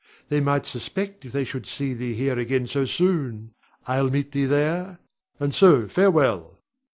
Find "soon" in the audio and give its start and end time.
2.87-3.53